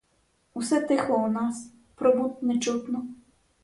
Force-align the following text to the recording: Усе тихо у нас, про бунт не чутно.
Усе 0.53 0.81
тихо 0.87 1.11
у 1.23 1.27
нас, 1.27 1.69
про 1.95 2.13
бунт 2.15 2.41
не 2.43 2.59
чутно. 2.59 3.05